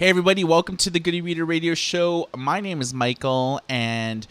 [0.00, 2.30] Hey, everybody, welcome to the Good E-Reader Radio Show.
[2.34, 4.26] My name is Michael, and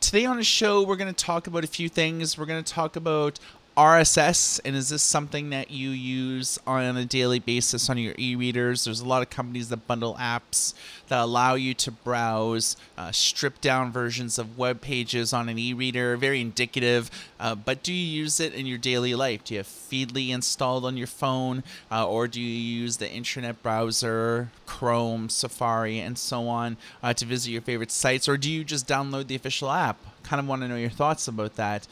[0.00, 2.36] today on the show, we're going to talk about a few things.
[2.36, 3.38] We're going to talk about
[3.76, 8.84] RSS, and is this something that you use on a daily basis on your e-readers?
[8.84, 10.74] There's a lot of companies that bundle apps
[11.08, 16.18] that allow you to browse uh, stripped down versions of web pages on an e-reader.
[16.18, 17.10] Very indicative,
[17.40, 19.44] uh, but do you use it in your daily life?
[19.44, 22.46] Do you have Feedly installed on your phone, uh, or do you
[22.82, 28.28] use the internet browser, Chrome, Safari, and so on uh, to visit your favorite sites,
[28.28, 29.96] or do you just download the official app?
[30.24, 31.86] Kind of want to know your thoughts about that.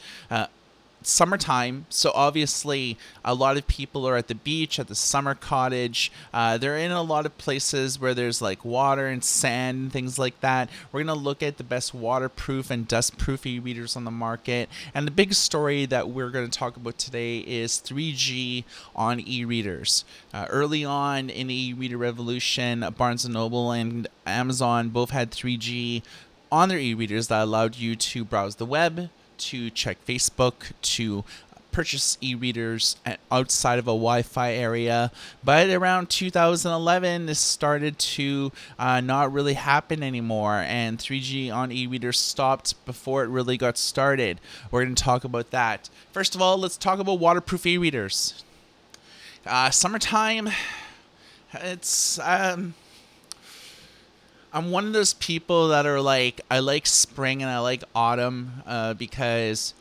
[1.03, 6.11] Summertime, so obviously a lot of people are at the beach, at the summer cottage.
[6.31, 10.19] Uh, they're in a lot of places where there's like water and sand and things
[10.19, 10.69] like that.
[10.91, 14.69] We're gonna look at the best waterproof and dustproof e-readers on the market.
[14.93, 18.63] And the big story that we're gonna talk about today is 3G
[18.95, 20.05] on e-readers.
[20.33, 26.03] Uh, early on in the e-reader revolution, Barnes and Noble and Amazon both had 3G
[26.51, 29.09] on their e-readers that allowed you to browse the web
[29.41, 31.23] to check Facebook, to
[31.71, 32.97] purchase e-readers
[33.31, 35.11] outside of a Wi-Fi area.
[35.43, 42.19] But around 2011, this started to uh, not really happen anymore, and 3G on e-readers
[42.19, 44.39] stopped before it really got started.
[44.69, 45.89] We're going to talk about that.
[46.11, 48.43] First of all, let's talk about waterproof e-readers.
[49.45, 50.49] Uh, summertime,
[51.53, 52.75] it's um,
[54.53, 58.63] I'm one of those people that are like I like spring and I like autumn
[58.65, 59.73] uh, because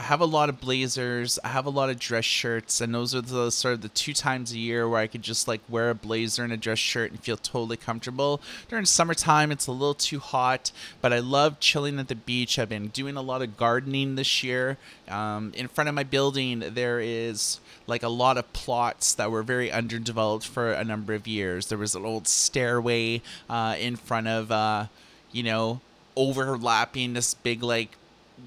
[0.00, 3.14] I have a lot of blazers, I have a lot of dress shirts, and those
[3.14, 5.90] are the sort of the two times a year where I could just like wear
[5.90, 8.40] a blazer and a dress shirt and feel totally comfortable.
[8.66, 12.58] During summertime, it's a little too hot, but I love chilling at the beach.
[12.58, 14.78] I've been doing a lot of gardening this year.
[15.06, 19.42] Um, in front of my building, there is like a lot of plots that were
[19.42, 21.66] very underdeveloped for a number of years.
[21.66, 24.86] There was an old stairway uh, in front of, uh,
[25.30, 25.82] you know,
[26.16, 27.98] overlapping this big like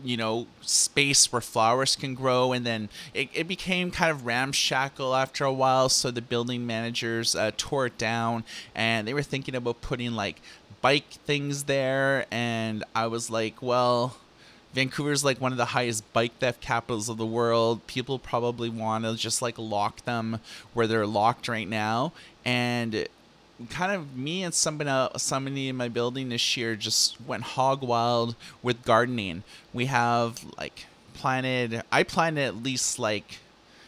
[0.03, 5.15] you know space where flowers can grow and then it, it became kind of ramshackle
[5.15, 8.43] after a while so the building managers uh, tore it down
[8.75, 10.41] and they were thinking about putting like
[10.81, 14.17] bike things there and i was like well
[14.73, 17.85] Vancouver's like one of the highest bike theft capitals of the world.
[17.85, 20.39] People probably want to just like lock them
[20.73, 22.11] where they're locked right now.
[22.43, 23.07] And
[23.69, 28.35] kind of me and somebody somebody in my building this year just went hog wild
[28.61, 29.43] with gardening.
[29.73, 33.39] We have like planted I planted at least like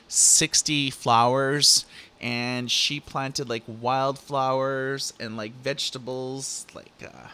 [0.07, 1.85] 60 flowers
[2.21, 7.29] and she planted like wildflowers and like vegetables like uh,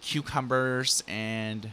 [0.00, 1.72] cucumbers and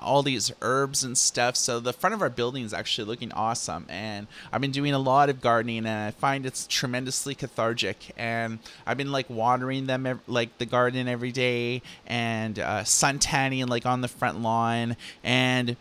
[0.00, 1.56] all these herbs and stuff.
[1.56, 3.86] So the front of our building is actually looking awesome.
[3.88, 8.12] And I've been doing a lot of gardening, and I find it's tremendously cathartic.
[8.16, 13.66] And I've been like watering them like the garden every day, and uh, sun tanning
[13.66, 14.96] like on the front lawn.
[15.22, 15.76] And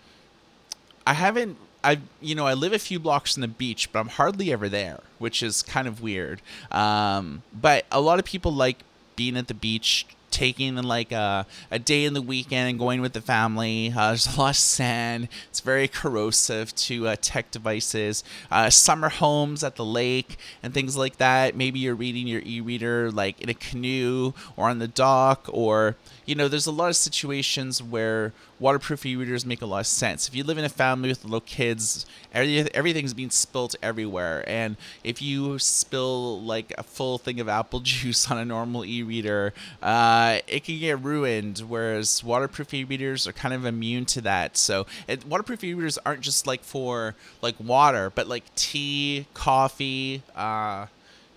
[1.06, 1.57] I haven't.
[1.85, 4.69] I you know I live a few blocks from the beach, but I'm hardly ever
[4.69, 6.41] there, which is kind of weird.
[6.72, 8.80] Um, but a lot of people like
[9.16, 13.13] being at the beach taking like a, a day in the weekend and going with
[13.13, 13.94] the family.
[13.95, 15.29] Uh, there's a lot of sand.
[15.49, 18.23] It's very corrosive to uh, tech devices.
[18.51, 21.55] Uh, summer homes at the lake and things like that.
[21.55, 25.95] Maybe you're reading your e-reader like in a canoe or on the dock or
[26.25, 30.27] you know, there's a lot of situations where waterproof e-readers make a lot of sense.
[30.27, 34.77] If you live in a family with little kids, every, everything's being spilt everywhere, and
[35.03, 40.22] if you spill like a full thing of apple juice on a normal e-reader, uh,
[40.47, 41.59] it can get ruined.
[41.59, 44.57] Whereas waterproof e-readers are kind of immune to that.
[44.57, 50.88] So it, waterproof e-readers aren't just like for like water, but like tea, coffee, uh,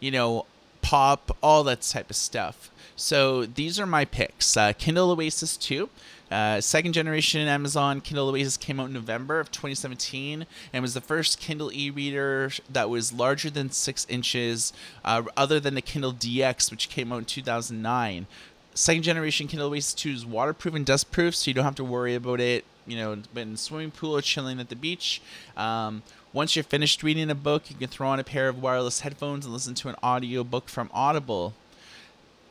[0.00, 0.46] you know,
[0.82, 2.70] pop, all that type of stuff.
[2.96, 4.56] So these are my picks.
[4.56, 5.88] Uh, Kindle Oasis 2.
[6.30, 11.00] Uh, second generation Amazon Kindle Oasis came out in November of 2017 and was the
[11.00, 14.72] first Kindle e-reader that was larger than six inches,
[15.04, 18.26] uh, other than the Kindle DX, which came out in 2009.
[18.76, 22.14] Second generation Kindle Oasis 2 is waterproof and dustproof, so you don't have to worry
[22.14, 22.66] about it.
[22.86, 25.22] You know, in the swimming pool or chilling at the beach.
[25.56, 26.02] Um,
[26.34, 29.46] once you're finished reading a book, you can throw on a pair of wireless headphones
[29.46, 31.54] and listen to an audio book from Audible.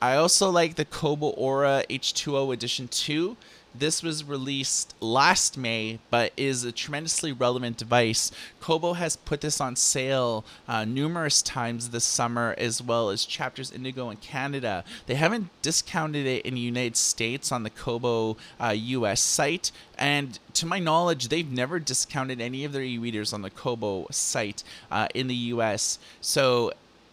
[0.02, 3.38] I also like the Kobo Aura H2O Edition 2.
[3.78, 8.32] This was released last May, but is a tremendously relevant device.
[8.62, 13.72] Kobo has put this on sale uh, numerous times this summer, as well as Chapters
[13.72, 14.84] Indigo in Canada.
[15.08, 20.40] They haven't discounted it in the United States on the Kobo uh, US site, and
[20.54, 24.64] to my knowledge, they've never discounted any of their e readers on the Kobo site
[24.90, 26.00] uh, in the US.
[26.22, 26.72] So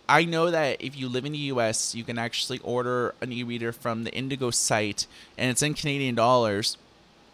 [0.09, 3.73] I know that if you live in the US, you can actually order an e-reader
[3.73, 5.07] from the Indigo site
[5.39, 6.77] and it's in Canadian dollars.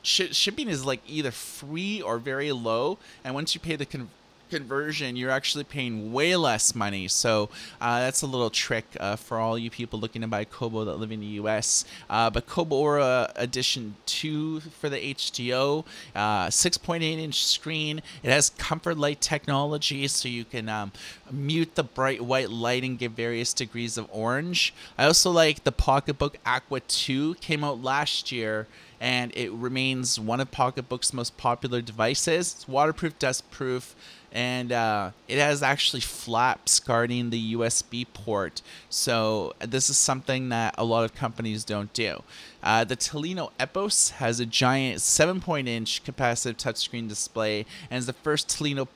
[0.03, 4.11] Sh- shipping is like either free or very low, and once you pay the con-
[4.49, 7.09] conversion, you're actually paying way less money.
[7.09, 7.49] So
[7.81, 10.97] uh, that's a little trick uh, for all you people looking to buy Kobo that
[10.97, 11.85] live in the U.S.
[12.09, 15.85] Uh, but Kobo Aura Edition 2 for the H2O,
[16.15, 18.03] uh, 6.8 inch screen.
[18.23, 20.93] It has comfort light technology, so you can um,
[21.31, 24.75] mute the bright white light and give various degrees of orange.
[24.97, 28.67] I also like the Pocketbook Aqua 2 came out last year
[29.01, 32.55] and it remains one of Pocketbook's most popular devices.
[32.55, 33.95] It's waterproof, dustproof,
[34.33, 38.63] and uh, it has actually flaps guarding the USB port.
[38.91, 42.23] So this is something that a lot of companies don't do.
[42.63, 48.49] Uh, the Tolino Epos has a giant 7-point-inch capacitive touchscreen display and is the first
[48.49, 48.89] Tolino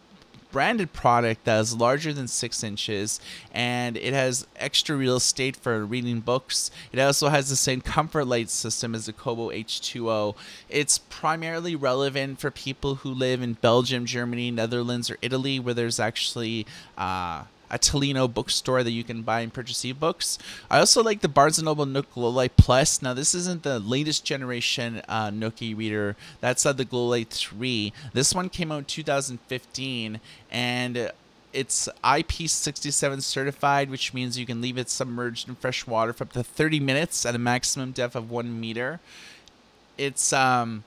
[0.53, 3.19] branded product that is larger than six inches
[3.53, 6.71] and it has extra real estate for reading books.
[6.93, 10.37] It also has the same comfort light system as the Kobo H2O.
[10.69, 15.99] It's primarily relevant for people who live in Belgium, Germany, Netherlands, or Italy, where there's
[15.99, 16.67] actually
[16.99, 20.39] uh, a Tolino bookstore that you can buy and purchase ebooks.
[20.71, 23.01] I also like the Barnes & Noble Nook Light Plus.
[23.01, 26.15] Now, this isn't the latest generation uh, Nook e-reader.
[26.41, 27.93] That's uh, the Light 3.
[28.13, 30.21] This one came out in 2015,
[30.51, 31.11] and
[31.53, 36.33] it's IP67 certified, which means you can leave it submerged in fresh water for up
[36.33, 39.01] to 30 minutes at a maximum depth of one meter.
[39.97, 40.85] It's um,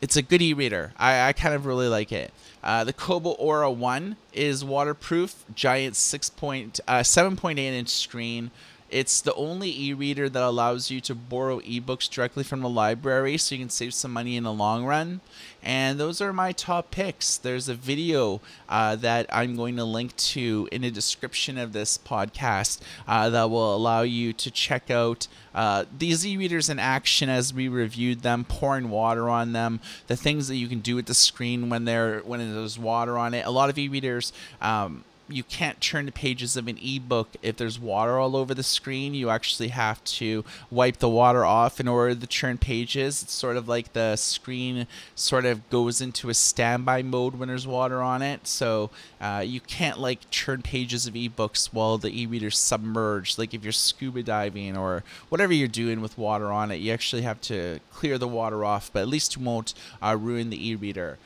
[0.00, 0.92] it's a good e-reader.
[0.96, 2.32] I, I kind of really like it.
[2.62, 8.50] Uh, the Kobo Aura 1 is waterproof, giant 6 point, uh, 7.8 inch screen.
[8.90, 13.54] It's the only e-reader that allows you to borrow ebooks directly from the library so
[13.54, 15.20] you can save some money in the long run.
[15.62, 17.36] And those are my top picks.
[17.36, 21.98] There's a video uh, that I'm going to link to in the description of this
[21.98, 27.52] podcast uh, that will allow you to check out uh, these e-readers in action as
[27.52, 31.14] we reviewed them, pouring water on them, the things that you can do with the
[31.14, 33.44] screen when there when there's water on it.
[33.44, 34.32] A lot of e-readers
[34.62, 38.62] um, you can't turn the pages of an ebook if there's water all over the
[38.62, 39.14] screen.
[39.14, 43.22] You actually have to wipe the water off in order to turn pages.
[43.22, 47.66] It's sort of like the screen sort of goes into a standby mode when there's
[47.66, 48.46] water on it.
[48.46, 48.90] So
[49.20, 53.38] uh, you can't like turn pages of ebooks while the e-reader's submerged.
[53.38, 57.22] Like if you're scuba diving or whatever you're doing with water on it, you actually
[57.22, 61.18] have to clear the water off, but at least you won't uh, ruin the e-reader.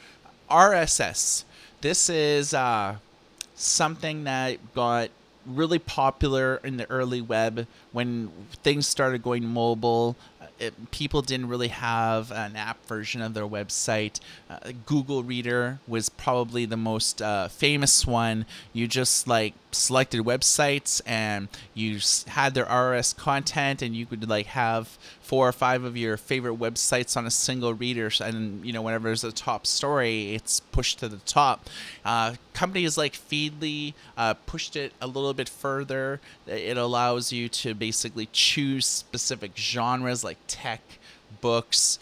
[0.50, 1.44] RSS.
[1.80, 2.52] This is.
[2.52, 2.96] Uh,
[3.62, 5.10] something that got
[5.46, 8.30] really popular in the early web when
[8.62, 10.16] things started going mobile.
[10.58, 14.20] It, people didn't really have an app version of their website.
[14.48, 18.46] Uh, Google Reader was probably the most uh, famous one.
[18.72, 21.98] You just like selected websites and you
[22.28, 26.58] had their RSS content, and you could like have four or five of your favorite
[26.58, 28.10] websites on a single reader.
[28.20, 31.68] And you know, whenever there's a top story, it's pushed to the top.
[32.04, 36.20] Uh, companies like Feedly uh, pushed it a little bit further.
[36.46, 40.82] It allows you to basically choose specific genres like tech,
[41.40, 41.98] books,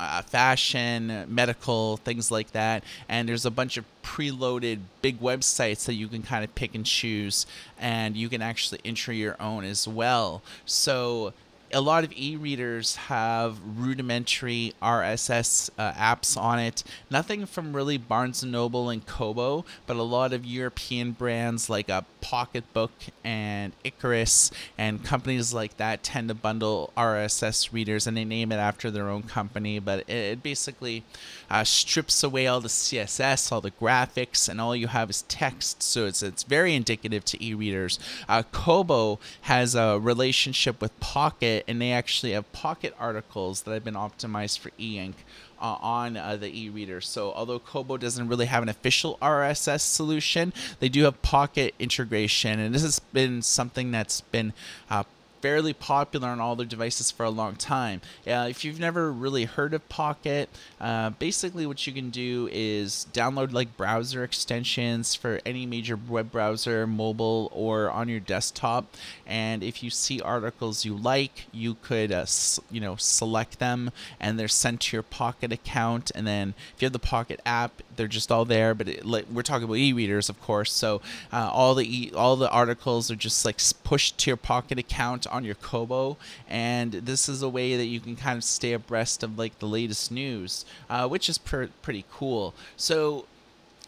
[0.00, 2.82] uh, fashion, medical, things like that.
[3.08, 6.86] And there's a bunch of preloaded big websites that you can kind of pick and
[6.86, 7.46] choose,
[7.78, 10.42] and you can actually enter your own as well.
[10.64, 11.32] So
[11.72, 16.82] a lot of e-readers have rudimentary RSS uh, apps on it.
[17.10, 21.94] Nothing from really Barnes Noble and Kobo, but a lot of European brands like a
[21.94, 22.90] uh, Pocketbook
[23.24, 28.56] and Icarus and companies like that tend to bundle RSS readers, and they name it
[28.56, 29.78] after their own company.
[29.78, 31.04] But it, it basically
[31.50, 35.82] uh, strips away all the CSS, all the graphics, and all you have is text.
[35.82, 37.98] So it's it's very indicative to e-readers.
[38.28, 43.84] Uh, Kobo has a relationship with Pocket and they actually have pocket articles that have
[43.84, 45.16] been optimized for e-ink
[45.60, 47.00] uh, on uh, the e-reader.
[47.00, 52.58] So although Kobo doesn't really have an official RSS solution, they do have Pocket integration,
[52.58, 54.52] and this has been something that's been
[54.88, 55.04] uh,
[55.40, 58.00] fairly popular on all their devices for a long time.
[58.26, 60.48] Uh, if you've never really heard of Pocket,
[60.80, 66.30] uh, basically what you can do is download like browser extensions for any major web
[66.30, 68.94] browser, mobile, or on your desktop.
[69.26, 73.90] And if you see articles you like, you could uh, s- you know select them,
[74.18, 76.10] and they're sent to your Pocket account.
[76.14, 78.74] And then if you have the Pocket app, they're just all there.
[78.74, 80.72] But it, like, we're talking about e-readers, of course.
[80.72, 81.00] So
[81.32, 85.26] uh, all the e- all the articles are just like pushed to your Pocket account
[85.30, 86.16] on your Kobo,
[86.48, 89.66] and this is a way that you can kind of stay abreast of like the
[89.66, 92.54] latest news, uh, which is per- pretty cool.
[92.76, 93.26] So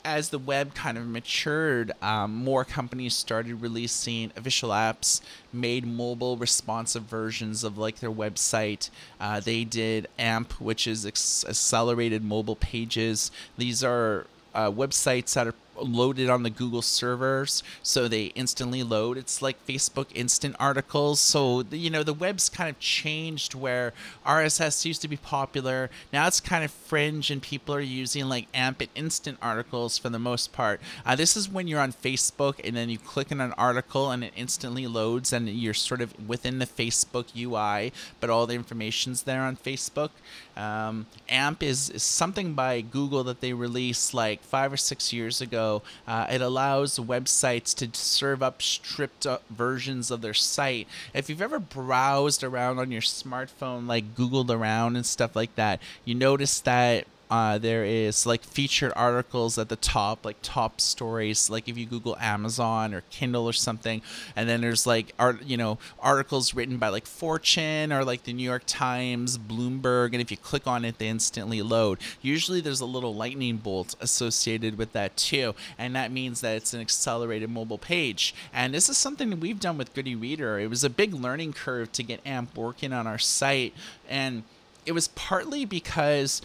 [0.05, 5.21] as the web kind of matured, um, more companies started releasing official apps,
[5.53, 8.91] made mobile responsive versions of like their website.
[9.21, 13.31] Uh, they did AMP, which is accelerated mobile pages.
[13.57, 19.17] These are uh, websites that are loaded on the Google servers, so they instantly load.
[19.17, 21.21] It's like Facebook instant articles.
[21.21, 23.93] So, you know, the web's kind of changed where
[24.27, 25.91] RSS used to be popular.
[26.13, 30.09] Now it's kind of fringe, and people are using like AMP and instant articles for
[30.09, 30.81] the most part.
[31.05, 34.25] Uh, this is when you're on Facebook and then you click on an article and
[34.25, 39.23] it instantly loads, and you're sort of within the Facebook UI, but all the information's
[39.23, 40.11] there on Facebook.
[40.57, 45.41] Um, AMP is, is something by Google that they released like five or six years
[45.41, 45.62] ago
[46.07, 50.87] uh, it allows websites to serve up stripped up versions of their site.
[51.15, 55.81] If you've ever browsed around on your smartphone, like Googled around and stuff like that,
[56.05, 61.49] you notice that uh, there is like featured articles at the top, like top stories.
[61.49, 64.03] Like if you Google Amazon or Kindle or something,
[64.37, 68.35] and then there's like art, you know, articles written by like Fortune or like the
[68.35, 72.01] New York Times, Bloomberg, and if you click on it, they instantly load.
[72.21, 76.75] Usually, there's a little lightning bolt associated with that too, and that means that it's
[76.75, 78.35] an accelerated mobile page.
[78.53, 80.59] And this is something that we've done with Good E-Reader.
[80.59, 83.73] It was a big learning curve to get AMP working on our site,
[84.07, 84.43] and
[84.85, 86.43] it was partly because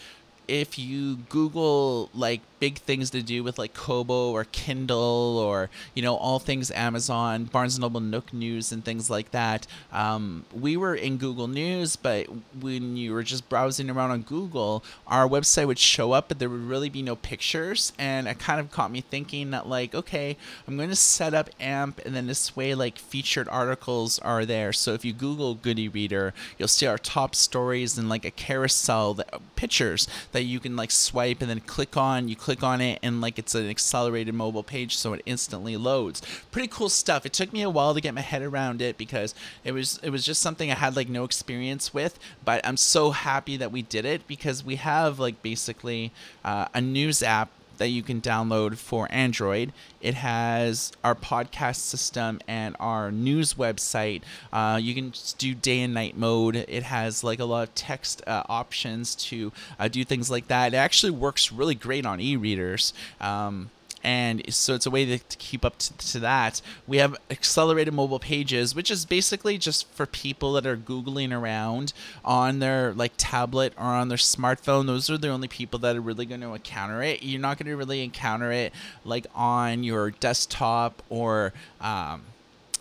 [0.48, 6.02] if you Google like big things to do with like Kobo or Kindle or you
[6.02, 9.68] know all things Amazon, Barnes and Noble, Nook News, and things like that.
[9.92, 12.28] Um, we were in Google News, but
[12.60, 16.50] when you were just browsing around on Google, our website would show up, but there
[16.50, 20.38] would really be no pictures, and it kind of caught me thinking that like, okay,
[20.68, 24.74] I'm going to set up AMP, and then this way like featured articles are there.
[24.74, 29.14] So if you Google Good E-Reader, you'll see our top stories and like a carousel
[29.16, 32.28] that pictures that you can like swipe and then click on.
[32.28, 36.22] You click on it and like it's an accelerated mobile page so it instantly loads.
[36.50, 37.26] Pretty cool stuff.
[37.26, 39.36] It took me a while to get my head around it because
[39.66, 43.12] it was it was just something i had like no experience with but i'm so
[43.12, 46.12] happy that we did it because we have like basically
[46.46, 49.74] uh, a news app that you can download for Android.
[50.02, 54.22] It has our podcast system and our news website.
[54.54, 56.56] Uh, you can do day and night mode.
[56.56, 60.74] It has like a lot of text uh, options to uh, do things like that.
[60.74, 62.94] It actually works really great on e-readers.
[63.20, 63.72] Um,
[64.04, 66.62] and so it's a way to, to keep up to, to, that.
[66.86, 71.94] We have accelerated mobile pages, which is basically just for people that are googling around
[72.24, 74.86] on their like tablet or on their smartphone.
[74.86, 77.24] Those are the only people that are really going to encounter it.
[77.24, 78.74] You're not going to really encounter it
[79.04, 82.24] like on your desktop or um,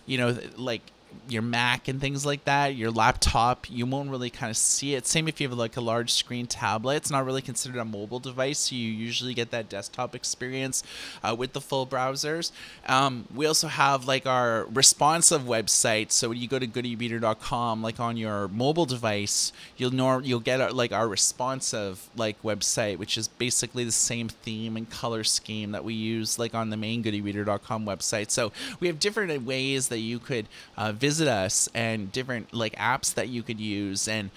[0.04, 0.82] you know like
[1.28, 5.06] your Mac and things like that, your laptop, you won't really kind of see it.
[5.06, 8.20] Same if you have like a large screen tablet, it's not really considered a mobile
[8.20, 10.82] device, so you usually get that desktop experience
[11.22, 12.52] uh, with the full browsers.
[12.86, 17.98] Um, we also have like our responsive website, so when you go to goodereader.com, like
[17.98, 23.16] on your mobile device, you'll know you'll get our, like our responsive like website, which
[23.16, 27.02] is basically the same theme and color scheme that we use like on the main
[27.02, 28.30] goodereader.com website.
[28.30, 30.46] So we have different ways that you could
[30.76, 34.28] uh, visit visit us and different like apps that you could use and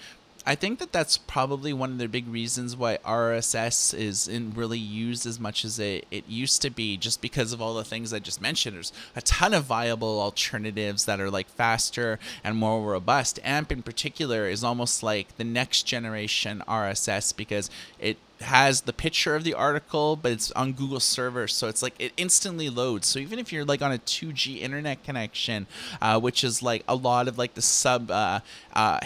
[0.46, 5.26] I think that that's probably one of the big reasons why RSS isn't really used
[5.26, 8.20] as much as it, it used to be, just because of all the things I
[8.20, 8.76] just mentioned.
[8.76, 13.38] There's a ton of viable alternatives that are like faster and more robust.
[13.44, 19.34] AMP in particular is almost like the next generation RSS because it has the picture
[19.36, 23.06] of the article, but it's on Google servers, so it's like it instantly loads.
[23.06, 25.66] So even if you're like on a 2G internet connection,
[26.00, 28.40] uh, which is like a lot of like the sub, uh,
[28.74, 29.00] uh,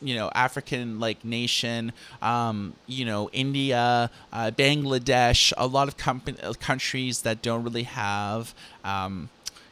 [0.00, 6.22] you know, African like nation, um, you know, India, uh, Bangladesh, a lot of com-
[6.42, 9.28] uh, countries that don't really have, um,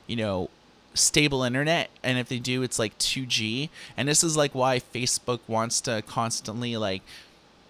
[0.06, 0.50] you know,
[0.94, 5.38] stable internet and if they do it's like 2G and this is like why Facebook
[5.46, 7.02] wants to constantly like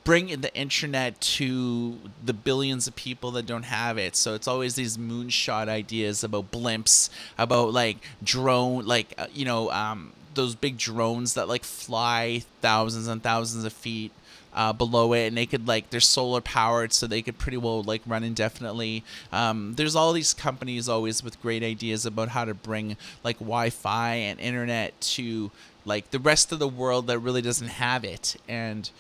[0.09, 4.17] bring the internet to the billions of people that don't have it.
[4.17, 9.71] So it's always these moonshot ideas about blimps, about like drone, like uh, you know,
[9.71, 14.11] um, those big drones that like fly thousands and thousands of feet.
[14.55, 17.83] Uh, below it, and they could like they're solar powered, so they could pretty well
[17.83, 19.05] like run indefinitely.
[19.31, 24.15] Um, there's all these companies always with great ideas about how to bring like Wi-Fi
[24.15, 25.53] and internet to
[25.85, 28.91] like the rest of the world that really doesn't have it, and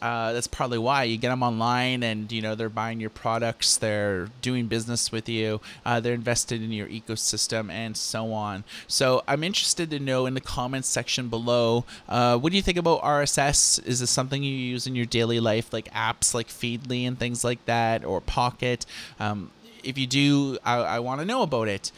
[0.00, 3.76] uh, that's probably why you get them online and you know they're buying your products
[3.76, 9.22] they're doing business with you uh, they're invested in your ecosystem and so on so
[9.28, 13.02] i'm interested to know in the comments section below uh, what do you think about
[13.02, 17.18] rss is this something you use in your daily life like apps like feedly and
[17.18, 18.84] things like that or pocket
[19.20, 19.50] um,
[19.82, 21.92] if you do, I, I want to know about it.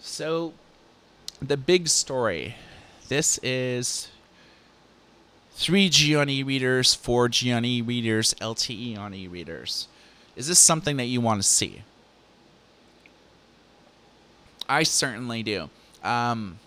[0.00, 0.54] So,
[1.40, 2.56] the big story.
[3.08, 4.08] This is
[5.58, 9.88] 3G on e-readers, 4G on e-readers, LTE on e-readers.
[10.36, 11.82] Is this something that you want to see?
[14.68, 15.68] I certainly do.
[16.04, 16.60] Um,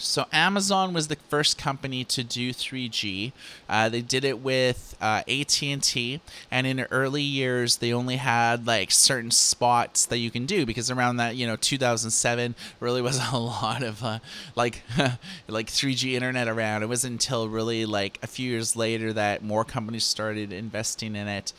[0.00, 3.32] so Amazon was the first company to do 3G.
[3.68, 8.90] Uh, they did it with uh, AT&T, and in early years, they only had like
[8.90, 13.36] certain spots that you can do because around that, you know, 2007 really was a
[13.36, 14.18] lot of uh,
[14.56, 14.82] like
[15.48, 16.82] like 3G internet around.
[16.82, 21.28] It wasn't until really like a few years later that more companies started investing in
[21.28, 21.52] it.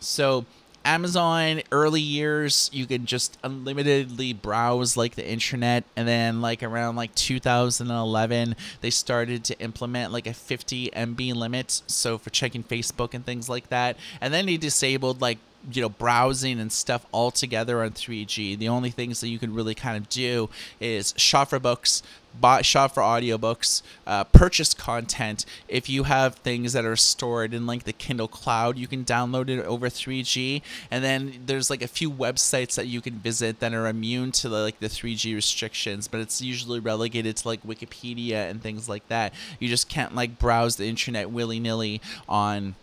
[0.00, 0.44] So
[0.84, 5.84] Amazon early years you could just unlimitedly browse like the internet.
[5.96, 11.82] And then like around like 2011 they started to implement like a 50 MB limit
[11.86, 13.96] so for checking Facebook and things like that.
[14.20, 15.38] And then they disabled like
[15.70, 18.58] you know browsing and stuff all together on 3G.
[18.58, 20.50] The only things that you can really kind of do
[20.80, 22.02] is shop for books,
[22.40, 25.44] buy shop for audiobooks, uh, purchase content.
[25.68, 29.48] If you have things that are stored in like the Kindle Cloud, you can download
[29.48, 30.62] it over 3G.
[30.90, 34.48] And then there's like a few websites that you can visit that are immune to
[34.48, 39.06] the, like the 3G restrictions, but it's usually relegated to like Wikipedia and things like
[39.08, 39.32] that.
[39.58, 42.74] You just can't like browse the internet willy nilly on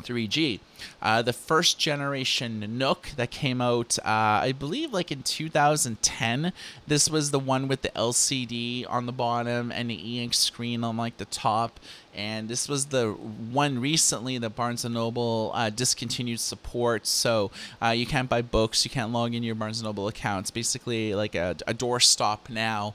[0.00, 0.60] 3G.
[1.02, 6.52] Uh, the first generation Nook that came out, uh, I believe, like in 2010.
[6.86, 10.96] This was the one with the LCD on the bottom and the e-ink screen on
[10.96, 11.78] like the top.
[12.14, 18.04] And this was the one recently that Barnes Noble uh, discontinued support, so uh, you
[18.04, 20.50] can't buy books, you can't log in your Barnes Noble accounts.
[20.50, 22.94] Basically like a, a doorstop now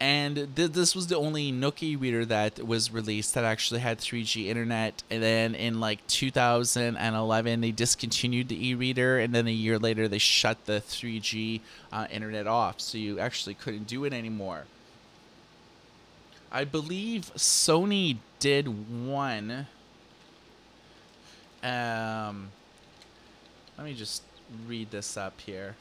[0.00, 4.46] and th- this was the only Nook e-reader that was released that actually had 3G
[4.46, 5.02] internet.
[5.10, 10.18] And then in like 2011, they discontinued the e-reader, and then a year later, they
[10.18, 11.60] shut the 3G
[11.92, 14.64] uh, internet off, so you actually couldn't do it anymore.
[16.50, 19.66] I believe Sony did one.
[21.62, 22.48] Um,
[23.76, 24.22] let me just
[24.66, 25.76] read this up here.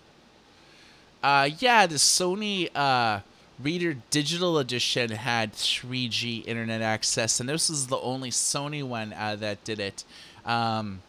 [1.23, 3.21] Uh, yeah, the Sony uh
[3.61, 9.35] Reader Digital Edition had 3G internet access, and this was the only Sony one uh,
[9.35, 10.05] that did it.
[10.45, 11.01] Um,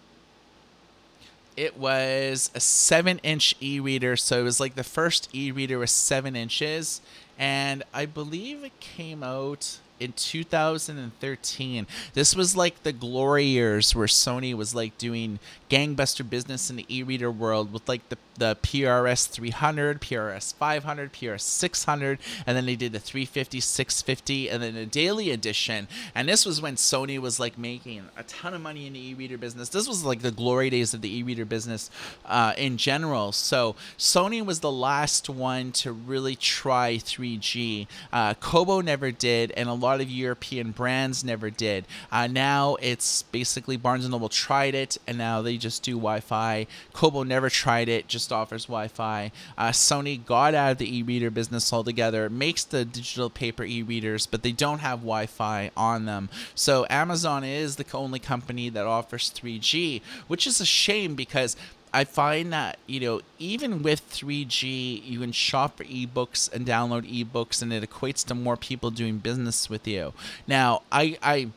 [1.56, 5.78] it was a 7 inch e reader, so it was like the first e reader
[5.78, 7.00] was 7 inches,
[7.38, 11.86] and I believe it came out in 2013.
[12.14, 16.86] This was like the glory years where Sony was like doing gangbuster business in the
[16.88, 22.74] e-reader world with like the the PRS 300, PRS 500, PRS 600, and then they
[22.74, 25.86] did the 350, 650, and then a daily edition.
[26.14, 29.36] And this was when Sony was like making a ton of money in the e-reader
[29.36, 29.68] business.
[29.68, 31.90] This was like the glory days of the e-reader business
[32.24, 33.30] uh, in general.
[33.32, 37.86] So Sony was the last one to really try 3G.
[38.10, 41.86] Uh, Kobo never did, and a lot of European brands never did.
[42.12, 46.66] Uh, now it's basically Barnes & Noble tried it, and now they just do Wi-Fi.
[46.92, 49.32] Kobo never tried it, just offers Wi-Fi.
[49.56, 52.28] Uh, Sony got out of the e-reader business altogether.
[52.28, 56.28] Makes the digital paper e-readers, but they don't have Wi-Fi on them.
[56.54, 61.56] So Amazon is the only company that offers 3G, which is a shame because
[61.92, 67.10] I find that you know even with 3G, you can shop for ebooks and download
[67.10, 70.12] ebooks, and it equates to more people doing business with you.
[70.46, 71.48] Now, I I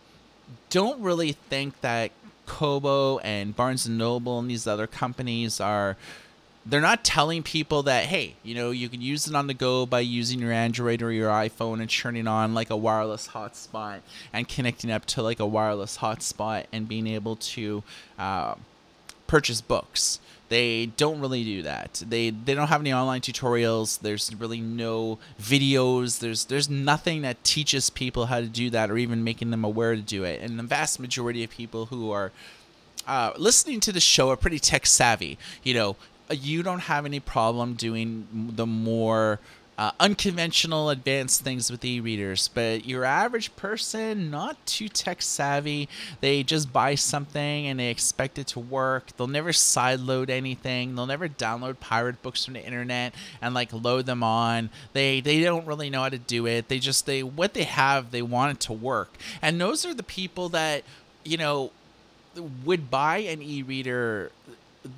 [0.69, 2.11] don't really think that
[2.45, 5.95] Kobo and Barnes and Noble and these other companies are
[6.65, 9.85] they're not telling people that hey you know you can use it on the go
[9.85, 13.99] by using your android or your iphone and turning on like a wireless hotspot
[14.31, 17.83] and connecting up to like a wireless hotspot and being able to
[18.17, 18.55] uh,
[19.33, 20.19] purchase books.
[20.49, 22.03] They don't really do that.
[22.07, 23.99] They they don't have any online tutorials.
[23.99, 26.19] There's really no videos.
[26.19, 29.95] There's there's nothing that teaches people how to do that or even making them aware
[29.95, 30.39] to do it.
[30.39, 32.31] And the vast majority of people who are
[33.07, 35.39] uh, listening to the show are pretty tech savvy.
[35.63, 35.95] You know,
[36.29, 39.39] you don't have any problem doing the more
[39.77, 45.89] uh, unconventional advanced things with e-readers but your average person not too tech savvy.
[46.21, 49.15] They just buy something and they expect it to work.
[49.17, 50.95] They'll never sideload anything.
[50.95, 54.69] They'll never download pirate books from the internet and like load them on.
[54.93, 56.67] They they don't really know how to do it.
[56.67, 59.15] They just they what they have they want it to work.
[59.41, 60.83] And those are the people that
[61.23, 61.71] you know
[62.65, 64.31] would buy an e-reader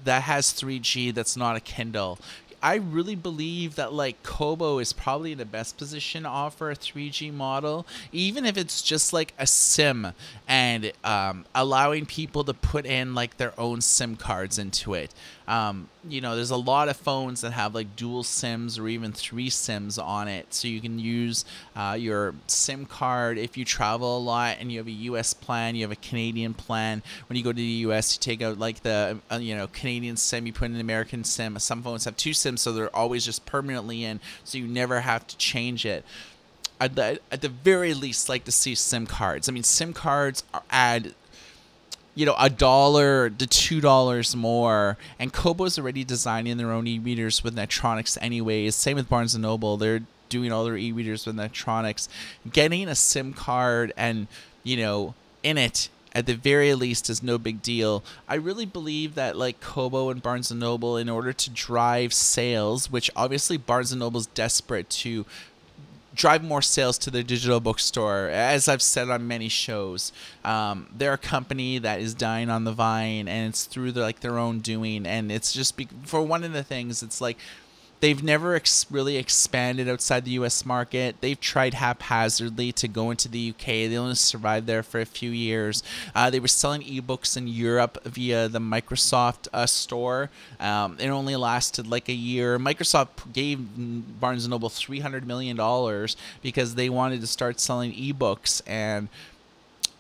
[0.04, 2.18] that has 3G that's not a Kindle.
[2.66, 6.76] I really believe that like Kobo is probably in the best position to offer a
[6.76, 10.14] 3G model, even if it's just like a SIM
[10.48, 15.14] and um, allowing people to put in like their own SIM cards into it.
[15.48, 19.12] Um, you know, there's a lot of phones that have like dual SIMs or even
[19.12, 24.18] three SIMs on it, so you can use uh, your SIM card if you travel
[24.18, 25.34] a lot and you have a U.S.
[25.34, 27.04] plan, you have a Canadian plan.
[27.28, 30.18] When you go to the U.S., you take out like the uh, you know Canadian
[30.18, 31.58] SIM, you put in an American SIM.
[31.60, 35.28] Some phones have two SIMs, so they're always just permanently in, so you never have
[35.28, 36.04] to change it.
[36.80, 39.48] I'd, at the very least like to see SIM cards.
[39.48, 41.14] I mean, SIM cards add
[42.16, 44.98] you know, a dollar to two dollars more.
[45.20, 48.76] And Kobo's already designing their own e-readers with Netronix anyways.
[48.76, 49.78] Same with Barnes and Noble.
[49.78, 52.08] They're doing all their e-readers with Netronix.
[52.52, 54.28] Getting a SIM card and,
[54.64, 55.14] you know,
[55.44, 58.04] in it at the very least is no big deal.
[58.28, 62.90] I really believe that like Kobo and Barnes and Noble in order to drive sales,
[62.90, 65.26] which obviously Barnes and Noble's desperate to
[66.16, 68.30] drive more sales to their digital bookstore.
[68.30, 70.14] As I've said on many shows,
[70.46, 74.22] um, they're a company that is dying on the vine, and it's through their, like
[74.22, 75.06] their own doing.
[75.06, 77.38] And it's just be- for one of the things, it's like
[78.00, 80.66] They've never ex- really expanded outside the U.S.
[80.66, 81.16] market.
[81.22, 83.66] They've tried haphazardly to go into the UK.
[83.66, 85.82] They only survived there for a few years.
[86.14, 90.30] Uh, they were selling ebooks in Europe via the Microsoft uh, store.
[90.60, 92.60] Um, it only lasted like a year.
[92.60, 93.60] Microsoft gave
[94.20, 99.08] Barnes Noble three hundred million dollars because they wanted to start selling ebooks and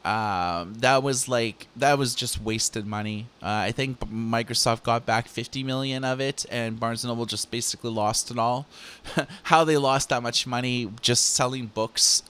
[0.05, 3.25] um, that was like that was just wasted money.
[3.41, 7.49] Uh, I think Microsoft got back 50 million of it, and Barnes and Noble just
[7.49, 8.67] basically lost it all.
[9.43, 12.21] How they lost that much money just selling books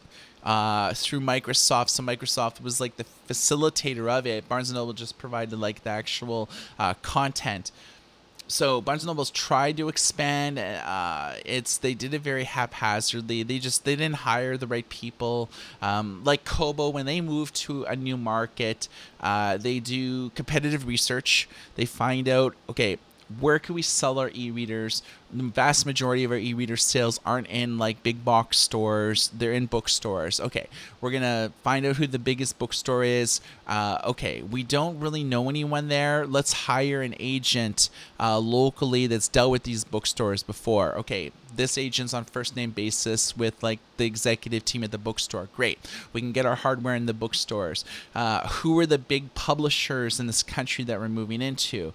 [0.46, 1.90] uh, through Microsoft.
[1.90, 4.48] So Microsoft was like the facilitator of it.
[4.48, 7.72] Barnes and Noble just provided like the actual uh, content
[8.48, 10.60] so Barnes and Noble's tried to expand.
[10.60, 13.44] Uh, it's they did it very haphazardly.
[13.44, 15.50] They just they didn't hire the right people.
[15.82, 18.88] Um, like Kobo, when they move to a new market,
[19.20, 21.50] uh, they do competitive research.
[21.76, 23.00] They find out okay
[23.40, 25.02] where can we sell our e-readers?
[25.34, 29.32] The vast majority of our e-reader sales aren't in like big box stores.
[29.34, 30.40] They're in bookstores.
[30.40, 30.68] Okay
[31.02, 33.42] we're gonna find out who the biggest bookstore is.
[33.68, 36.26] Uh, okay we don't really know anyone there.
[36.26, 40.96] Let's hire an agent uh, locally that's dealt with these bookstores before.
[40.98, 45.50] Okay this agent's on first name basis with like the executive team at the bookstore.
[45.56, 45.80] Great.
[46.14, 47.86] We can get our hardware in the bookstores.
[48.14, 51.94] Uh, who are the big publishers in this country that we're moving into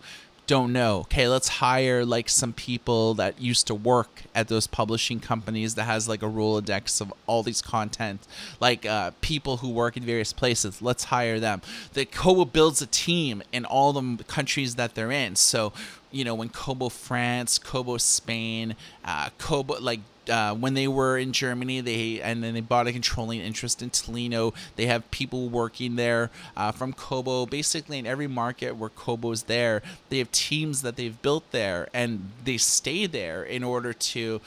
[0.50, 1.02] don't know.
[1.02, 5.84] Okay, let's hire like some people that used to work at those publishing companies that
[5.84, 8.26] has like a Rolodex of all these content,
[8.58, 10.82] like uh, people who work in various places.
[10.82, 11.62] Let's hire them.
[11.92, 15.36] The Kobo builds a team in all the countries that they're in.
[15.36, 15.72] So,
[16.10, 21.32] you know, when Kobo France, Kobo Spain, uh, Kobo like uh, when they were in
[21.32, 24.54] Germany, they and then they bought a controlling interest in Tolino.
[24.76, 27.46] They have people working there uh, from Kobo.
[27.46, 32.30] Basically, in every market where Kobo's there, they have teams that they've built there, and
[32.44, 34.40] they stay there in order to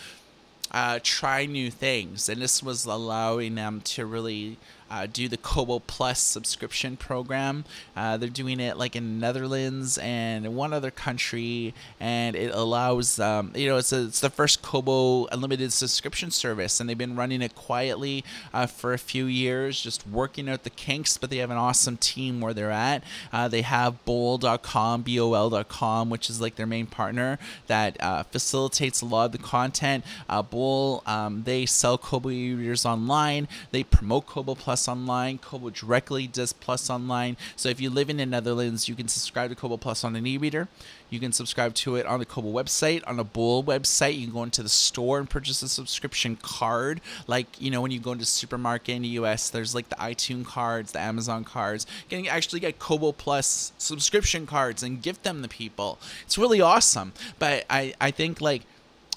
[0.71, 2.30] uh, try new things.
[2.30, 4.58] And this was allowing them to really
[4.89, 7.65] uh, do the Kobo Plus subscription program.
[7.96, 13.52] Uh, they're doing it like in Netherlands and one other country, and it allows um,
[13.56, 17.41] you know it's a, it's the first Kobo unlimited subscription service, and they've been running
[17.41, 21.17] it quietly uh, for a few years, just working out the kinks.
[21.17, 23.04] But they have an awesome team where they're at.
[23.32, 29.06] Uh, they have Bol.com, B-O-L.com, which is like their main partner that uh, facilitates a
[29.06, 30.04] lot of the content.
[30.30, 33.48] Uh, Bol, um, they sell Kobo e-readers online.
[33.72, 35.38] They promote Kobo Plus Plus Online.
[35.38, 37.38] Kobo directly does Plus Online.
[37.55, 40.25] So if you live in the Netherlands, you can subscribe to Kobo Plus on an
[40.25, 40.67] e-reader.
[41.12, 44.17] You can subscribe to it on the Kobo website, on a Bol website.
[44.17, 47.01] You can go into the store and purchase a subscription card.
[47.27, 50.47] Like, you know, when you go into supermarket in the US, there's like the iTunes
[50.47, 51.86] cards, the Amazon cards.
[52.09, 55.99] You can actually get Kobo Plus subscription cards and gift them to people.
[56.23, 57.13] It's really awesome.
[57.38, 58.63] But I, I think like,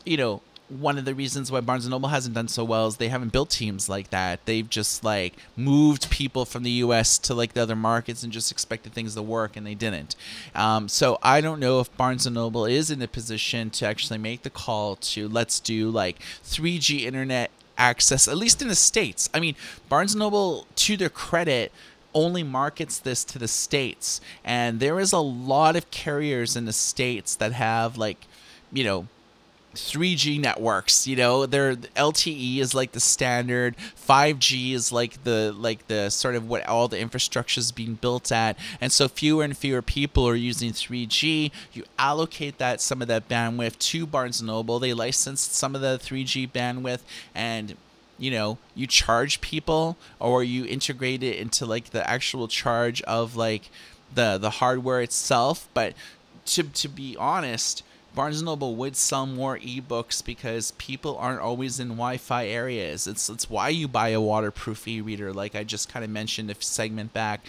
[0.05, 2.97] you know, one of the reasons why Barnes and Noble hasn't done so well is
[2.97, 4.45] they haven't built teams like that.
[4.47, 7.19] They've just like moved people from the U.S.
[7.19, 10.17] to like the other markets and just expected things to work, and they didn't.
[10.55, 14.19] Um, so I don't know if Barnes and Noble is in a position to actually
[14.19, 19.29] make the call to let's do like 3G internet access, at least in the states.
[19.33, 19.55] I mean,
[19.89, 21.71] Barnes and Noble, to their credit,
[22.13, 26.73] only markets this to the states, and there is a lot of carriers in the
[26.73, 28.27] states that have like,
[28.73, 29.07] you know
[29.77, 31.07] 3G networks.
[31.07, 33.77] You know, they're LTE is like the standard.
[33.77, 38.33] 5G is like the like the sort of what all the infrastructure is being built
[38.33, 41.51] at, and so fewer and fewer people are using 3G.
[41.73, 44.79] You allocate that some of that bandwidth to Barnes Noble.
[44.79, 47.01] They license some of the 3G bandwidth
[47.35, 47.77] and
[48.19, 53.37] you know you charge people or you integrate it into like the actual charge of
[53.37, 53.71] like
[54.15, 55.93] the the hardware itself but
[56.45, 57.83] to to be honest
[58.17, 63.07] Barnes and Noble would sell more ebooks because people aren't always in Wi-Fi areas.
[63.07, 66.55] It's it's why you buy a waterproof e-reader, like I just kind of mentioned a
[66.59, 67.47] segment back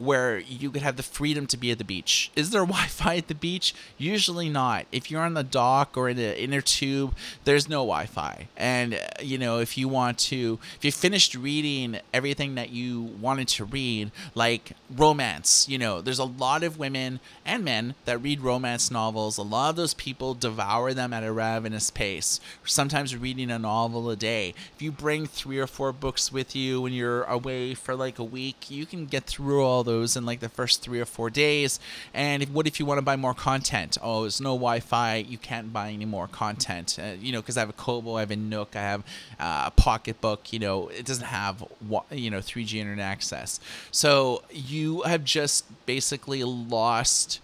[0.00, 2.30] where you could have the freedom to be at the beach.
[2.34, 3.74] Is there Wi-Fi at the beach?
[3.98, 4.86] Usually not.
[4.90, 8.48] If you're on the dock or in an inner tube, there's no Wi-Fi.
[8.56, 13.02] And uh, you know, if you want to, if you finished reading everything that you
[13.02, 18.22] wanted to read, like romance, you know, there's a lot of women and men that
[18.22, 19.36] read romance novels.
[19.36, 22.40] A lot of those people devour them at a ravenous pace.
[22.64, 24.54] Sometimes reading a novel a day.
[24.74, 28.24] If you bring three or four books with you when you're away for like a
[28.24, 31.80] week, you can get through all those in like the first three or four days.
[32.14, 33.98] And if, what if you want to buy more content?
[34.02, 35.16] Oh, there's no Wi-Fi.
[35.16, 36.98] You can't buy any more content.
[37.00, 39.00] Uh, you know, because I have a Kobo, I have a Nook, I have
[39.38, 40.52] uh, a Pocketbook.
[40.52, 41.64] You know, it doesn't have
[42.10, 43.60] you know 3G internet access.
[43.90, 47.40] So you have just basically lost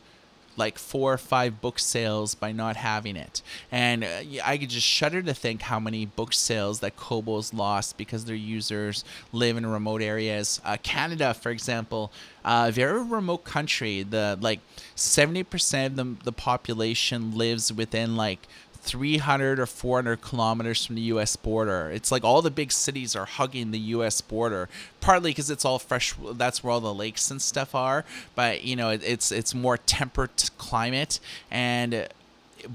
[0.56, 3.42] like four or five book sales by not having it.
[3.70, 7.96] And uh, I could just shudder to think how many book sales that Kobo's lost
[7.96, 10.60] because their users live in remote areas.
[10.64, 12.12] Uh, Canada, for example,
[12.44, 14.02] a uh, very remote country.
[14.02, 14.60] The like
[14.94, 18.46] seventy percent of the, the population lives within like
[18.86, 21.36] 300 or 400 kilometers from the U.S.
[21.36, 21.90] border.
[21.90, 24.20] It's like all the big cities are hugging the U.S.
[24.20, 24.68] border,
[25.00, 26.14] partly because it's all fresh.
[26.34, 28.04] That's where all the lakes and stuff are.
[28.34, 31.20] But you know, it, it's it's more temperate climate,
[31.50, 32.08] and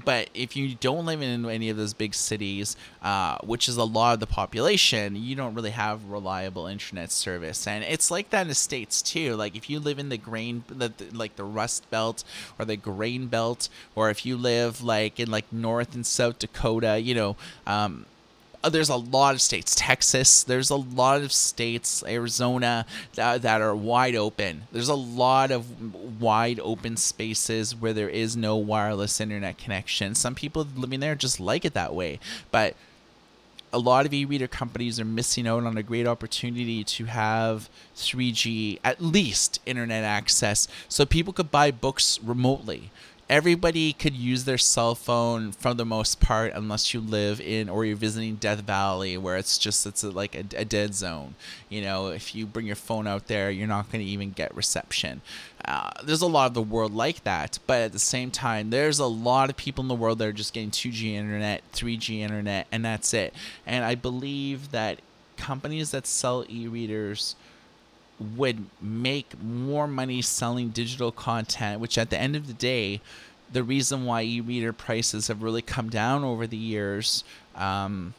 [0.04, 3.84] but if you don't live in any of those big cities, uh, which is a
[3.84, 8.42] lot of the population, you don't really have reliable internet service, and it's like that
[8.42, 9.34] in the states too.
[9.36, 12.24] Like if you live in the grain, the, like the Rust Belt
[12.58, 16.98] or the Grain Belt, or if you live like in like North and South Dakota,
[16.98, 18.06] you know, um,
[18.64, 23.60] Uh, there's a lot of states, Texas, there's a lot of states, Arizona, that, that
[23.60, 24.62] are wide open.
[24.70, 30.14] There's a lot of wide open spaces where there is no wireless internet connection.
[30.14, 32.20] Some people living there just like it that way.
[32.52, 32.76] But
[33.72, 38.78] a lot of e-reader companies are missing out on a great opportunity to have 3G
[38.84, 42.90] at least internet access so people could buy books remotely
[43.28, 47.84] everybody could use their cell phone for the most part unless you live in or
[47.84, 51.34] you're visiting death valley where it's just it's a, like a, a, dead zone.
[51.68, 54.54] You know if you bring your phone out there you're not going to even get
[54.54, 55.22] reception.
[55.64, 58.98] Uh, there's a lot of the world like that but at the same time there's
[58.98, 62.66] a lot of people in the world that are just getting 2g internet 3g internet
[62.70, 63.32] and that's it.
[63.66, 65.00] And i believe that
[65.36, 67.34] companies that sell e-readers
[68.18, 73.00] would make more money selling digital content, which at the end of the day,
[73.52, 78.14] the reason why e-reader prices have really come down over the years um,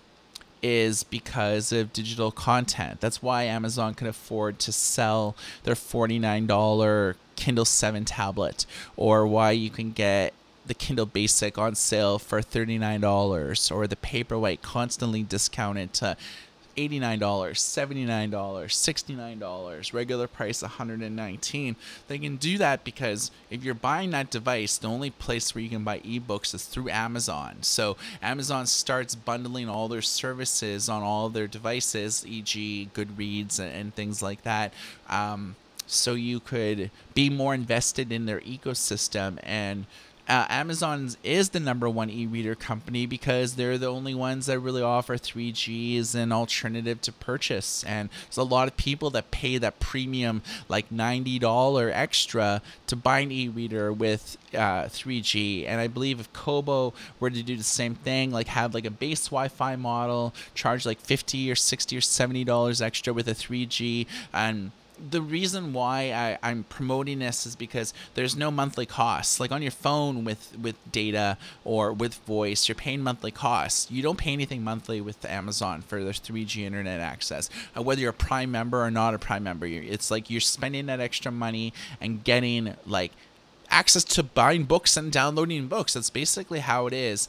[0.62, 3.02] is because of digital content.
[3.02, 9.70] That's why Amazon can afford to sell their $49 Kindle 7 tablet, or why you
[9.70, 10.34] can get
[10.66, 16.16] the Kindle Basic on sale for $39, or the Paperwhite constantly discounted to
[16.76, 21.76] $89, $79, $69, regular price 119
[22.08, 25.70] They can do that because if you're buying that device, the only place where you
[25.70, 27.58] can buy ebooks is through Amazon.
[27.62, 33.96] So Amazon starts bundling all their services on all their devices, e.g., Goodreads and, and
[33.96, 34.74] things like that.
[35.10, 35.56] Um,
[35.86, 39.86] so you could be more invested in their ecosystem and
[40.28, 44.82] uh, Amazon is the number one e-reader company because they're the only ones that really
[44.82, 49.58] offer 3G as an alternative to purchase, and there's a lot of people that pay
[49.58, 55.66] that premium, like ninety dollar extra, to buy an e-reader with uh, 3G.
[55.68, 58.92] And I believe if Kobo were to do the same thing, like have like a
[58.92, 64.08] base Wi-Fi model, charge like 50 or 60 or 70 dollars extra with a 3G,
[64.34, 64.72] and
[65.10, 69.39] the reason why I, I'm promoting this is because there's no monthly costs.
[69.39, 73.89] Like on your phone with, with data or with voice, you're paying monthly costs.
[73.92, 77.50] You don't pay anything monthly with Amazon for their 3G internet access.
[77.76, 80.86] Uh, whether you're a Prime member or not a Prime member, it's like you're spending
[80.86, 83.12] that extra money and getting like
[83.70, 85.94] access to buying books and downloading books.
[85.94, 87.28] That's basically how it is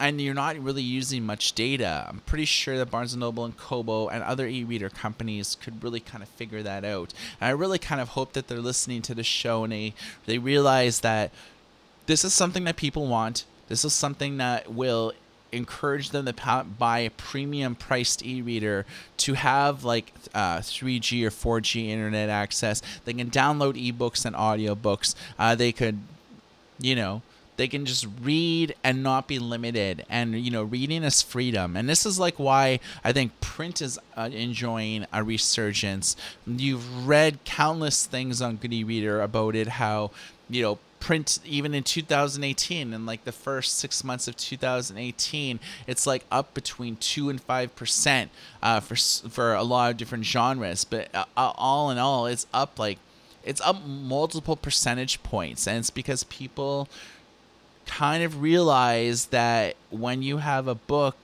[0.00, 2.06] and you're not really using much data.
[2.08, 6.00] I'm pretty sure that Barnes & Noble and Kobo and other e-reader companies could really
[6.00, 7.14] kind of figure that out.
[7.40, 9.94] And I really kind of hope that they're listening to the show and they,
[10.26, 11.30] they realize that
[12.06, 13.44] this is something that people want.
[13.68, 15.12] This is something that will
[15.52, 18.84] encourage them to buy a premium priced e-reader
[19.16, 22.82] to have like uh, 3G or 4G internet access.
[23.04, 25.14] They can download ebooks and audiobooks.
[25.38, 26.00] Uh, they could,
[26.78, 27.22] you know,
[27.56, 31.76] they can just read and not be limited and you know reading is freedom.
[31.76, 36.16] And this is like why i think print is uh, enjoying a resurgence.
[36.46, 40.10] You've read countless things on good e-reader about it how
[40.48, 46.06] you know print even in 2018 and like the first six months of 2018 it's
[46.06, 48.30] like up between 2 and 5 percent
[48.62, 50.84] uh, for for a lot of different genres.
[50.84, 52.98] But uh, all in all it's up like
[53.46, 55.66] it's up multiple percentage points.
[55.66, 56.88] And it's because people
[57.86, 61.16] kind of realize that when you have a book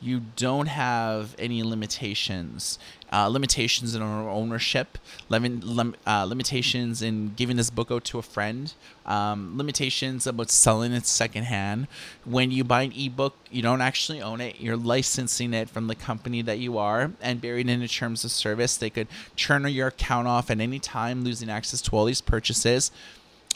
[0.00, 2.78] you don't have any limitations.
[3.12, 8.22] Uh, limitations in ownership, lim- lim- uh, limitations in giving this book out to a
[8.22, 8.74] friend,
[9.06, 11.86] um, limitations about selling it secondhand.
[12.24, 14.60] When you buy an ebook, you don't actually own it.
[14.60, 18.32] You're licensing it from the company that you are and buried in the terms of
[18.32, 18.76] service.
[18.76, 22.90] They could turn your account off at any time, losing access to all these purchases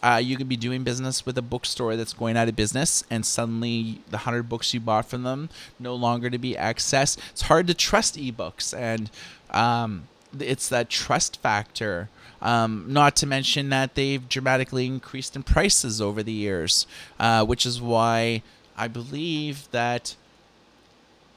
[0.02, 3.24] uh, you could be doing business with a bookstore that's going out of business and
[3.24, 7.18] suddenly the 100 books you bought from them no longer to be accessed.
[7.30, 9.10] It's hard to trust ebooks and
[9.50, 10.04] um,
[10.38, 12.08] it's that trust factor.
[12.42, 16.86] Um, not to mention that they've dramatically increased in prices over the years
[17.18, 18.42] uh, which is why
[18.78, 20.16] i believe that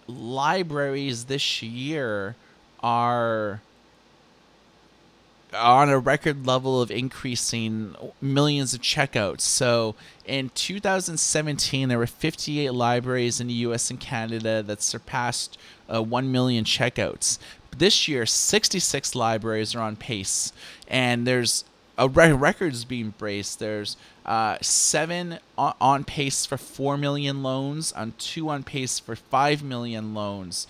[0.08, 2.38] libraries this year
[2.82, 3.62] are
[5.56, 9.42] on a record level of increasing millions of checkouts.
[9.42, 15.58] So in 2017, there were 58 libraries in the US and Canada that surpassed
[15.94, 17.38] uh, 1 million checkouts.
[17.76, 20.54] This year, 66 libraries are on pace,
[20.88, 21.66] and there's
[21.98, 23.60] a re- records being braced.
[23.60, 29.16] There's uh, seven on, on pace for 4 million loans, and two on pace for
[29.16, 30.68] 5 million loans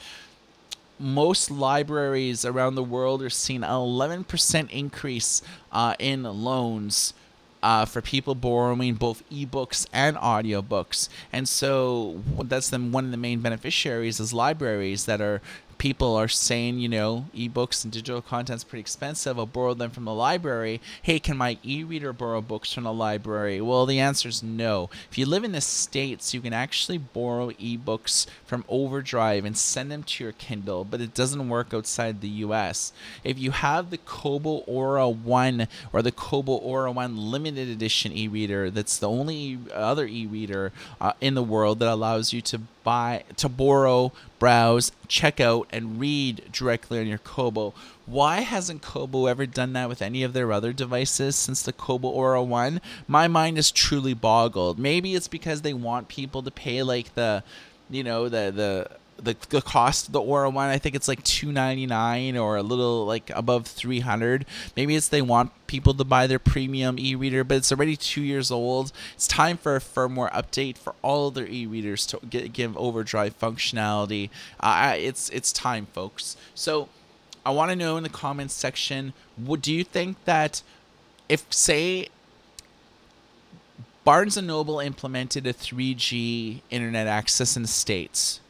[1.04, 7.13] most libraries around the world are seeing an 11% increase uh, in loans
[7.62, 11.08] uh, for people borrowing both ebooks and audiobooks.
[11.32, 15.42] And so that's the, one of the main beneficiaries is libraries that are
[15.84, 19.38] people are saying, you know, ebooks and digital content's pretty expensive.
[19.38, 20.80] I'll borrow them from the library.
[21.02, 23.60] Hey, can my e-reader borrow books from the library?
[23.60, 24.89] Well, the answer is no.
[25.12, 29.91] If you live in the states, you can actually borrow ebooks from Overdrive and send
[29.91, 32.93] them to your Kindle, but it doesn't work outside the U.S.
[33.26, 38.69] If you have the Kobo Aura One or the Kobo Aura One limited edition e-reader,
[38.69, 43.50] that's the only other e-reader uh, in the world that allows you to buy to
[43.50, 47.74] borrow, browse, check out, and read directly on your Kobo.
[48.06, 52.10] Why hasn't Kobo ever done that with any of their other devices since the Kobo
[52.10, 52.82] Aura 1?
[53.08, 54.78] My mind is truly boggled.
[54.78, 57.43] Maybe it's because they want people to pay like the
[57.89, 61.23] you know the the the, the cost of the Aura one, I think it's like
[61.23, 64.45] two ninety nine or a little like above three hundred.
[64.75, 68.51] Maybe it's they want people to buy their premium e-reader, but it's already two years
[68.51, 68.91] old.
[69.15, 73.39] It's time for a firmware update for all of their e-readers to get, give overdrive
[73.39, 74.29] functionality.
[74.59, 76.36] Uh, it's it's time, folks.
[76.53, 76.89] So
[77.45, 80.62] I want to know in the comments section, what do you think that
[81.29, 82.09] if say
[84.03, 88.41] Barnes and Noble implemented a 3G internet access in the states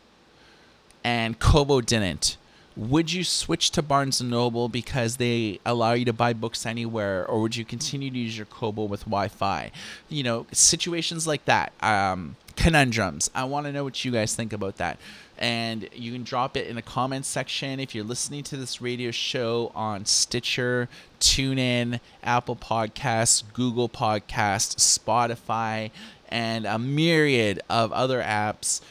[1.03, 2.37] and Kobo didn't,
[2.75, 7.25] would you switch to Barnes and Noble because they allow you to buy books anywhere,
[7.27, 9.71] or would you continue to use your Kobo with Wi-Fi?
[10.09, 13.29] You know, situations like that, um, conundrums.
[13.35, 14.97] I want to know what you guys think about that,
[15.37, 19.11] and you can drop it in the comments section if you're listening to this radio
[19.11, 20.89] show on Stitcher,
[21.19, 25.91] TuneIn, Apple Podcasts, Google Podcasts, Spotify,
[26.29, 28.81] and a myriad of other apps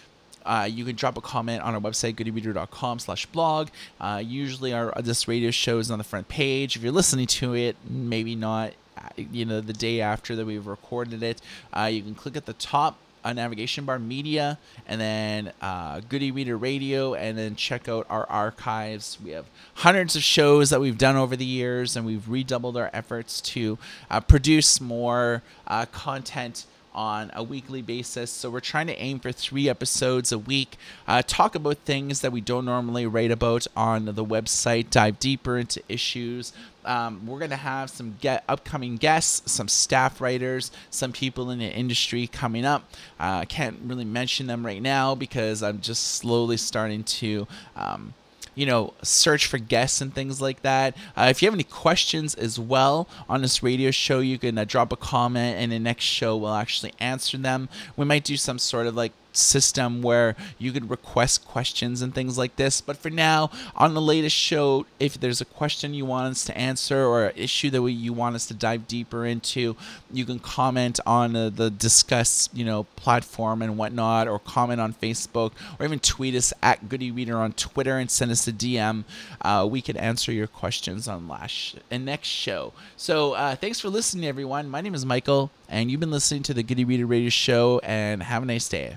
[0.45, 3.69] uh, you can drop a comment on our website, goodereader.com slash blog.
[4.01, 6.77] Uh, usually our this radio show is on the front page.
[6.77, 10.67] If you're listening to it, maybe not, uh, you know, the day after that we've
[10.67, 11.41] recorded it,
[11.77, 16.23] uh, you can click at the top a navigation bar media and then uh, Good
[16.23, 19.19] e-Reader Radio and then check out our archives.
[19.23, 22.91] We have hundreds of shows that we've done over the years and we've redoubled our
[22.93, 23.79] efforts to
[24.11, 28.31] uh, produce more uh, content on a weekly basis.
[28.31, 30.77] So we're trying to aim for three episodes a week,
[31.07, 35.59] uh, talk about things that we don't normally write about on the website, dive deeper
[35.59, 36.53] into issues.
[36.85, 41.61] Um, we're going to have some get upcoming guests, some staff writers, some people in
[41.61, 42.85] the industry coming up.
[43.19, 47.47] I uh, can't really mention them right now because I'm just slowly starting to.
[47.77, 48.15] Um,
[48.55, 50.97] you know, search for guests and things like that.
[51.17, 54.65] Uh, if you have any questions as well on this radio show, you can uh,
[54.65, 57.69] drop a comment, and the next show we'll actually answer them.
[57.97, 62.39] We might do some sort of like system where you could request questions and things
[62.39, 62.81] like this.
[62.81, 66.57] But for now, on the latest show, if there's a question you want us to
[66.57, 69.77] answer or an issue that we, you want us to dive deeper into,
[70.13, 74.95] you can comment on uh, the Disqus you know platform and whatnot, or comment on
[74.95, 79.05] Facebook, or even tweet us at Good E-Reader on Twitter and send us a DM.
[79.41, 82.73] Uh, we can answer your questions on last and next show.
[82.97, 84.69] So uh, thanks for listening, everyone.
[84.69, 87.81] My name is Michael, and you've been listening to the Good E-Reader Radio Show.
[87.83, 88.97] And have a nice day.